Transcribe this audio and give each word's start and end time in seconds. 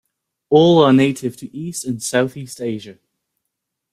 All 0.49 0.83
are 0.83 0.93
native 0.93 1.37
to 1.37 1.55
east 1.55 1.85
and 1.85 2.01
southeast 2.01 2.59
Asia. 2.59 2.97